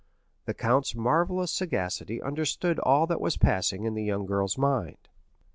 The 0.45 0.55
count's 0.55 0.95
marvellous 0.95 1.51
sagacity 1.51 2.23
understood 2.23 2.79
all 2.79 3.05
that 3.05 3.21
was 3.21 3.37
passing 3.37 3.83
in 3.83 3.93
the 3.93 4.03
young 4.03 4.25
girl's 4.25 4.57
mind. 4.57 5.09